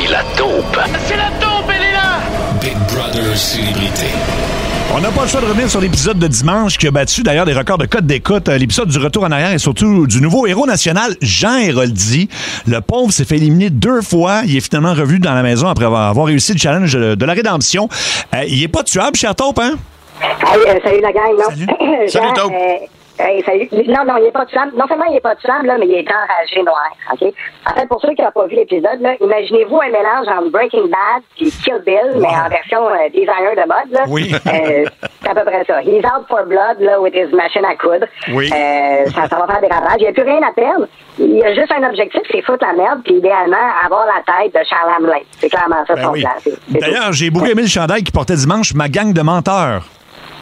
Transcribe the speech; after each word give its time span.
Voici 0.00 0.12
la 0.12 0.22
taupe. 0.36 0.78
C'est 1.06 1.16
la 1.16 1.30
taupe, 1.40 1.68
elle 1.68 1.82
est 1.82 1.92
là! 1.92 2.20
Big 2.60 2.74
Brother 2.94 3.36
Célébrité. 3.36 4.06
On 4.94 5.00
n'a 5.00 5.10
pas 5.10 5.22
le 5.22 5.28
choix 5.28 5.40
de 5.42 5.46
revenir 5.46 5.68
sur 5.70 5.80
l'épisode 5.80 6.18
de 6.18 6.26
dimanche 6.26 6.78
qui 6.78 6.86
a 6.86 6.90
battu 6.90 7.22
d'ailleurs 7.22 7.44
des 7.44 7.52
records 7.52 7.76
de 7.78 7.84
code 7.86 8.06
d'écoute. 8.06 8.48
Euh, 8.48 8.56
L'épisode 8.58 8.88
du 8.88 8.98
retour 8.98 9.24
en 9.24 9.30
arrière 9.30 9.52
et 9.52 9.58
surtout 9.58 10.06
du 10.06 10.20
nouveau 10.22 10.46
héros 10.46 10.66
national, 10.66 11.16
Jean 11.20 11.58
Héroldi. 11.58 12.28
Le 12.66 12.80
pauvre 12.80 13.12
s'est 13.12 13.24
fait 13.26 13.36
éliminer 13.36 13.68
deux 13.70 14.00
fois. 14.00 14.40
Il 14.46 14.56
est 14.56 14.60
finalement 14.60 14.94
revenu 14.94 15.18
dans 15.18 15.34
la 15.34 15.42
maison 15.42 15.68
après 15.68 15.84
avoir 15.84 16.14
réussi 16.24 16.54
le 16.54 16.58
challenge 16.58 16.94
de 16.94 17.24
la 17.24 17.32
rédemption. 17.34 17.88
Euh, 18.34 18.44
il 18.48 18.62
est 18.62 18.68
pas 18.68 18.82
tuable, 18.82 19.16
cher 19.16 19.34
Taupe, 19.34 19.58
hein? 19.60 19.74
Hey, 20.22 20.60
euh, 20.66 20.78
salut 20.82 21.00
la 21.02 21.12
gang, 21.12 21.36
là. 21.36 21.44
Salut. 21.50 21.66
Salut, 22.08 22.32
Taupe. 22.34 22.52
euh, 22.52 22.86
hey. 23.20 23.68
Non, 23.88 24.04
non, 24.06 24.16
il 24.18 24.26
est 24.26 24.32
pas 24.32 24.46
tuable. 24.46 24.72
Non 24.76 24.86
seulement 24.88 25.06
il 25.10 25.16
est 25.16 25.20
pas 25.20 25.36
tuable, 25.36 25.66
là, 25.66 25.76
mais 25.78 25.86
il 25.86 25.94
est 25.94 26.08
enragé 26.08 26.62
noir, 26.62 26.90
OK? 27.12 27.32
En 27.66 27.74
fait, 27.74 27.86
pour 27.86 28.00
ceux 28.00 28.14
qui 28.14 28.22
n'ont 28.22 28.30
pas 28.30 28.46
vu 28.46 28.56
l'épisode, 28.56 29.00
imaginez-vous 29.20 29.80
un 29.80 29.88
mélange 29.90 30.28
entre 30.28 30.50
Breaking 30.50 30.88
Bad 30.88 31.22
et 31.40 31.50
Kill 31.50 31.82
Bill, 31.84 32.20
mais 32.20 32.28
en 32.28 32.48
version 32.48 32.88
euh, 32.88 33.08
designer 33.12 33.52
de 33.52 33.68
mode, 33.68 33.90
là. 33.92 34.04
Oui. 34.08 34.32
Euh, 34.34 34.84
c'est 35.22 35.28
à 35.28 35.34
peu 35.34 35.44
près 35.44 35.64
ça. 35.64 35.82
He's 35.82 36.04
out 36.04 36.26
for 36.28 36.44
blood, 36.46 36.80
là, 36.80 37.00
with 37.00 37.14
his 37.14 37.34
machine 37.34 37.64
à 37.64 37.76
coudre. 37.76 38.06
Oui. 38.32 38.50
Euh, 38.52 39.06
ça, 39.10 39.28
ça 39.28 39.36
va 39.36 39.46
faire 39.46 39.60
des 39.60 39.68
ravages. 39.68 39.96
Il 39.98 40.02
n'y 40.02 40.08
a 40.08 40.12
plus 40.12 40.22
rien 40.22 40.40
à 40.42 40.52
perdre. 40.52 40.86
Il 41.18 41.44
a 41.44 41.54
juste 41.54 41.72
un 41.72 41.86
objectif, 41.88 42.22
c'est 42.30 42.42
foutre 42.42 42.64
la 42.64 42.72
merde, 42.72 43.00
puis 43.04 43.14
idéalement, 43.14 43.56
avoir 43.84 44.06
la 44.06 44.22
tête 44.24 44.54
de 44.54 44.60
Charles 44.66 44.92
Hamelin. 44.96 45.20
C'est 45.38 45.48
clairement 45.48 45.84
ça 45.86 45.94
Ben 45.94 46.02
son 46.02 46.12
oui. 46.12 46.24
D'ailleurs, 46.68 47.12
j'ai 47.12 47.30
beaucoup 47.30 47.46
aimé 47.46 47.62
le 47.62 47.68
chandail 47.68 48.02
qui 48.02 48.12
portait 48.12 48.36
dimanche 48.36 48.74
ma 48.74 48.88
gang 48.88 49.12
de 49.12 49.22
menteurs. 49.22 49.84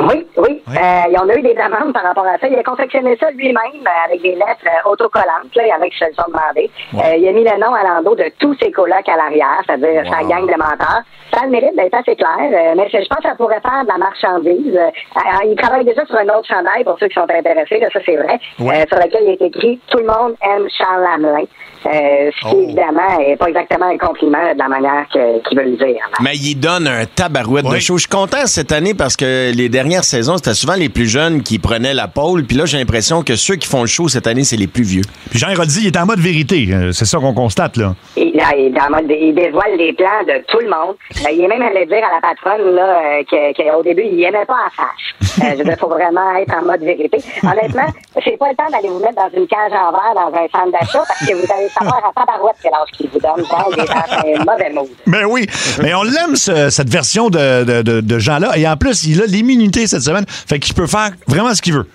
Oui, 0.00 0.26
oui. 0.36 0.62
Euh, 0.68 1.02
il 1.08 1.12
y 1.12 1.18
en 1.18 1.28
a 1.28 1.34
eu 1.34 1.42
des 1.42 1.54
demandes 1.54 1.92
par 1.92 2.04
rapport 2.04 2.24
à 2.26 2.38
ça. 2.38 2.46
Il 2.46 2.56
a 2.56 2.62
confectionné 2.62 3.16
ça 3.18 3.30
lui-même 3.32 3.56
euh, 3.84 4.04
avec 4.06 4.22
des 4.22 4.34
lettres 4.34 4.66
euh, 4.66 4.90
autocollantes. 4.90 5.52
Là, 5.56 5.62
il 5.64 5.68
y 5.68 5.72
en 5.72 5.82
a 5.82 5.88
qui 5.88 5.98
se 5.98 6.04
le 6.04 6.12
sont 6.14 6.28
demandé. 6.28 6.70
Euh, 6.94 7.16
il 7.16 7.28
a 7.28 7.32
mis 7.32 7.42
le 7.44 7.58
nom 7.58 7.74
à 7.74 7.82
l'endos 7.82 8.14
de 8.14 8.30
tous 8.38 8.54
ses 8.62 8.70
colocs 8.70 9.08
à 9.08 9.16
l'arrière, 9.16 9.60
c'est-à-dire 9.66 10.04
sa 10.08 10.22
gang 10.24 10.46
de 10.46 10.56
menteurs. 10.56 11.02
Ça 11.34 11.40
a 11.42 11.44
le 11.46 11.50
mérite 11.50 11.74
d'être 11.76 11.94
assez 11.94 12.14
clair, 12.16 12.38
euh, 12.40 12.74
mais 12.76 12.88
je 12.90 13.06
pense 13.08 13.18
que 13.18 13.28
ça 13.28 13.34
pourrait 13.34 13.60
faire 13.60 13.82
de 13.82 13.88
la 13.88 13.98
marchandise. 13.98 14.76
Euh, 14.76 14.88
euh, 15.16 15.44
il 15.46 15.56
travaille 15.56 15.84
déjà 15.84 16.04
sur 16.06 16.16
un 16.16 16.28
autre 16.28 16.46
chandail 16.46 16.84
pour 16.84 16.96
ceux 16.98 17.08
qui 17.08 17.14
sont 17.14 17.28
intéressés, 17.28 17.78
là, 17.80 17.88
ça 17.92 18.00
c'est 18.06 18.16
vrai, 18.16 18.38
Ouais. 18.60 18.82
euh, 18.82 18.84
sur 18.88 18.98
lequel 18.98 19.22
il 19.24 19.30
est 19.32 19.42
écrit 19.42 19.80
«Tout 19.90 19.98
le 19.98 20.06
monde 20.06 20.36
aime 20.42 20.68
Charles 20.70 21.02
Lamelin 21.02 21.44
euh, 21.86 22.30
ce 22.34 22.48
qui, 22.48 22.54
Oh. 22.56 22.62
évidemment, 22.64 23.18
n'est 23.18 23.36
pas 23.36 23.46
exactement 23.48 23.86
un 23.86 23.98
compliment 23.98 24.52
de 24.52 24.58
la 24.58 24.68
manière 24.68 25.06
que- 25.12 25.46
qu'il 25.48 25.58
veut 25.58 25.64
le 25.64 25.76
dire. 25.76 25.96
Mais 26.20 26.36
il 26.36 26.54
donne 26.56 26.86
un 26.86 27.04
tabarouette 27.06 27.66
de 27.66 27.78
show. 27.78 27.96
Je 27.96 28.02
suis 28.02 28.08
content 28.08 28.46
cette 28.46 28.72
année 28.72 28.94
parce 28.94 29.16
que 29.16 29.52
les 29.54 29.68
dernières 29.68 30.04
saisons, 30.04 30.36
c'était 30.36 30.54
souvent 30.54 30.74
les 30.74 30.88
plus 30.88 31.06
jeunes 31.08 31.42
qui 31.42 31.58
prenaient 31.58 31.94
la 31.94 32.08
pôle. 32.08 32.44
Puis 32.44 32.56
là, 32.56 32.64
j'ai 32.66 32.78
l'impression 32.78 33.22
que 33.22 33.36
ceux 33.36 33.56
qui 33.56 33.68
font 33.68 33.82
le 33.82 33.86
show 33.86 34.08
cette 34.08 34.26
année, 34.26 34.44
c'est 34.44 34.56
les 34.56 34.66
plus 34.66 34.82
vieux. 34.84 35.02
Puis 35.30 35.38
Jean 35.38 35.48
Héroldi, 35.50 35.80
il 35.82 35.86
est 35.86 35.96
en 35.96 36.06
mode 36.06 36.20
vérité. 36.20 36.68
Euh, 36.72 36.92
C'est 36.92 37.04
ça 37.04 37.18
qu'on 37.18 37.34
constate, 37.34 37.76
là. 37.76 37.94
Il, 38.38 38.42
là, 38.44 38.50
il, 38.56 38.76
est 38.76 38.80
en 38.80 38.90
mode- 38.90 39.10
il 39.10 39.34
dévoile 39.34 39.76
les 39.76 39.92
plans 39.94 40.22
de 40.26 40.44
tout 40.46 40.60
le 40.60 40.68
monde. 40.70 40.94
Euh, 41.26 41.30
il 41.32 41.42
est 41.44 41.48
même 41.48 41.62
allé 41.62 41.84
dire 41.86 41.98
à 41.98 42.14
la 42.14 42.20
patronne 42.22 42.74
là, 42.76 43.00
euh, 43.20 43.52
qu'au 43.56 43.82
début, 43.82 44.04
il 44.04 44.22
aimait 44.22 44.46
pas 44.46 44.54
la 44.64 44.70
fâche. 44.70 45.14
Euh, 45.38 45.52
je 45.52 45.58
veux 45.58 45.64
dire, 45.64 45.76
faut 45.78 45.88
vraiment 45.88 46.34
être 46.36 46.52
en 46.52 46.64
mode 46.64 46.80
vérité. 46.80 47.18
Honnêtement, 47.44 47.86
j'ai 48.24 48.36
pas 48.36 48.48
le 48.50 48.56
temps 48.56 48.68
d'aller 48.72 48.88
vous 48.88 48.98
mettre 48.98 49.14
dans 49.14 49.30
une 49.36 49.46
cage 49.46 49.70
en 49.72 49.92
verre 49.92 50.14
dans 50.14 50.36
un 50.36 50.48
centre 50.48 50.72
d'achat 50.72 51.04
parce 51.06 51.20
que 51.26 51.32
vous 51.34 51.52
allez 51.52 51.68
savoir 51.68 51.98
à 52.04 52.12
tabarouette 52.20 52.56
quel 52.60 52.72
âge 52.74 52.88
qu'il 52.96 53.08
vous 53.10 53.20
donne 53.20 53.44
quand 53.48 53.70
il 53.70 53.78
est 53.80 53.86
dans 53.86 54.40
un 54.42 54.44
mauvais 54.52 54.70
mood. 54.70 54.88
Ben 55.06 55.24
oui, 55.26 55.46
mais 55.80 55.94
on 55.94 56.02
l'aime, 56.02 56.34
ce- 56.34 56.70
cette 56.70 56.88
version 56.88 57.30
de, 57.30 57.62
de, 57.64 57.82
de, 57.82 58.00
de 58.00 58.18
Jean-là. 58.18 58.56
Et 58.58 58.66
en 58.66 58.76
plus, 58.76 59.04
il 59.06 59.22
a 59.22 59.26
l'immunité 59.26 59.86
cette 59.86 60.02
semaine. 60.02 60.24
Fait 60.28 60.58
qu'il 60.58 60.74
peut 60.74 60.88
faire 60.88 61.10
vraiment 61.28 61.54
ce 61.54 61.62
qu'il 61.62 61.74
veut. 61.74 61.86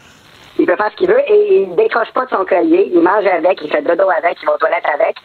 Il 0.59 0.65
peut 0.67 0.75
faire 0.75 0.89
ce 0.91 0.97
qu'il 0.97 1.07
veut 1.07 1.19
et 1.27 1.63
il 1.67 1.75
décroche 1.75 2.11
pas 2.13 2.25
de 2.25 2.29
son 2.29 2.45
collier. 2.45 2.91
Il 2.93 3.01
mange 3.01 3.25
avec, 3.25 3.59
il 3.63 3.69
fait 3.71 3.81
dodo 3.81 4.03
avec, 4.09 4.37
il 4.41 4.45
va 4.45 4.53
aux 4.53 4.57
toilettes 4.57 4.85
avec. 4.93 5.15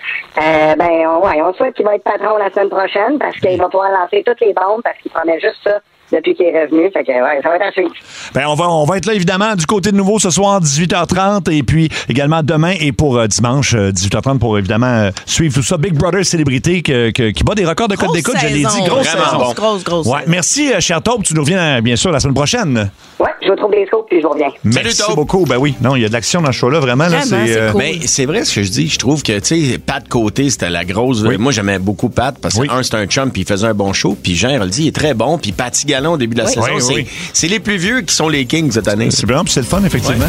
Euh, 0.40 0.74
ben, 0.76 1.06
on, 1.08 1.26
ouais, 1.26 1.42
on 1.42 1.52
souhaite 1.54 1.74
qu'il 1.74 1.84
va 1.84 1.94
être 1.96 2.04
patron 2.04 2.36
la 2.38 2.50
semaine 2.50 2.70
prochaine 2.70 3.18
parce 3.18 3.36
qu'il 3.36 3.58
va 3.58 3.68
pouvoir 3.68 3.90
lancer 3.90 4.22
toutes 4.26 4.40
les 4.40 4.54
bombes 4.54 4.80
parce 4.82 4.96
qu'il 5.02 5.10
prenait 5.10 5.38
juste 5.38 5.58
ça 5.64 5.78
depuis 6.10 6.34
qu'il 6.34 6.46
est 6.46 6.62
revenu. 6.64 6.90
Fait 6.90 7.04
que, 7.04 7.12
ouais, 7.12 7.40
ça 7.42 7.50
va 7.50 7.56
être 7.56 7.66
à 7.68 7.72
suivre. 7.72 7.92
Ben, 8.32 8.46
on 8.48 8.54
va, 8.54 8.70
on 8.70 8.84
va 8.86 8.96
être 8.96 9.04
là, 9.04 9.12
évidemment, 9.12 9.54
du 9.54 9.66
côté 9.66 9.92
de 9.92 9.96
nouveau 9.98 10.18
ce 10.18 10.30
soir, 10.30 10.60
18h30, 10.62 11.52
et 11.52 11.62
puis 11.62 11.90
également 12.08 12.42
demain 12.42 12.72
et 12.80 12.92
pour 12.92 13.18
euh, 13.18 13.26
dimanche, 13.26 13.74
euh, 13.74 13.90
18h30, 13.90 14.38
pour 14.38 14.56
évidemment 14.58 14.86
euh, 14.86 15.10
suivre 15.26 15.54
tout 15.54 15.62
ça. 15.62 15.76
Big 15.76 15.92
Brother 15.92 16.24
Célébrité 16.24 16.80
que- 16.80 17.10
que- 17.10 17.30
qui 17.30 17.44
bat 17.44 17.54
des 17.54 17.66
records 17.66 17.88
de 17.88 17.96
code 17.96 18.12
d'écoute, 18.12 18.36
je 18.40 18.46
l'ai 18.46 18.54
dit. 18.54 18.64
saison. 18.64 18.86
Grosse. 18.86 19.54
Grosse, 19.54 19.84
grosse. 19.84 20.06
Ouais, 20.06 20.22
merci, 20.26 20.72
euh, 20.72 20.80
cher 20.80 21.02
Taupe. 21.02 21.22
Tu 21.24 21.34
nous 21.34 21.42
reviens, 21.42 21.82
bien 21.82 21.96
sûr, 21.96 22.10
la 22.10 22.20
semaine 22.20 22.34
prochaine. 22.34 22.90
Ouais, 23.18 23.27
je 23.48 23.52
vous 23.52 23.58
trouve 23.58 23.70
des 23.70 23.86
scopes 23.86 24.06
puis 24.08 24.20
je 24.20 24.26
vous 24.26 24.32
reviens. 24.32 24.50
Merci 24.64 24.98
Taupe. 25.02 25.16
beaucoup. 25.16 25.44
Ben 25.46 25.56
oui, 25.56 25.74
non, 25.80 25.96
il 25.96 26.02
y 26.02 26.04
a 26.04 26.08
de 26.08 26.12
l'action 26.12 26.42
dans 26.42 26.52
ce 26.52 26.58
show-là, 26.58 26.80
vraiment. 26.80 27.04
là, 27.08 27.20
Vraiment, 27.20 27.46
c'est 27.46 27.56
euh, 27.58 27.72
cool. 27.72 27.78
Mais 27.82 27.94
c'est 28.06 28.26
vrai 28.26 28.44
ce 28.44 28.54
que 28.54 28.62
je 28.62 28.70
dis. 28.70 28.88
Je 28.88 28.98
trouve 28.98 29.22
que, 29.22 29.38
tu 29.40 29.70
sais, 29.72 29.78
Pat 29.78 30.06
Côté, 30.06 30.50
c'était 30.50 30.70
la 30.70 30.84
grosse. 30.84 31.22
Moi, 31.22 31.52
j'aimais 31.52 31.78
beaucoup 31.78 32.10
Pat 32.10 32.36
parce 32.40 32.54
que, 32.56 32.60
Oui. 32.60 32.68
un, 32.70 32.82
c'était 32.82 32.96
un 32.98 33.06
chum, 33.06 33.30
puis 33.30 33.42
il 33.42 33.48
faisait 33.48 33.66
un 33.66 33.74
bon 33.74 33.92
show. 33.92 34.16
Puis 34.22 34.34
Jean 34.36 34.50
Héroldi, 34.50 34.84
il 34.84 34.88
est 34.88 34.94
très 34.94 35.14
bon. 35.14 35.38
Puis 35.38 35.52
Patty 35.52 35.86
Gallon, 35.86 36.12
au 36.12 36.16
début 36.18 36.34
de 36.34 36.40
la 36.40 36.46
Oui. 36.46 36.52
saison, 36.54 36.66
Oui, 36.74 36.82
c'est 36.82 36.94
oui. 36.94 37.06
c'est 37.32 37.48
les 37.48 37.60
plus 37.60 37.76
vieux 37.78 38.02
qui 38.02 38.14
sont 38.14 38.28
les 38.28 38.44
Kings 38.46 38.70
cette 38.72 38.88
année. 38.88 39.10
C'est 39.10 39.26
bien, 39.26 39.42
puis 39.44 39.52
c'est 39.52 39.60
le 39.60 39.66
fun, 39.66 39.82
effectivement. 39.84 40.26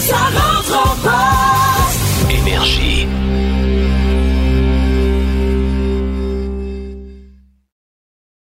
Énergie. 2.29 2.98